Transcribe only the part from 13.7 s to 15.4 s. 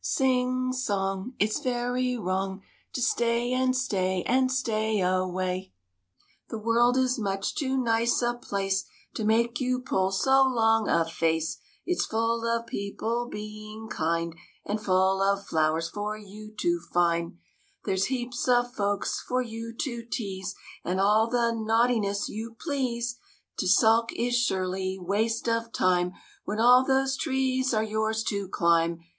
kind, And full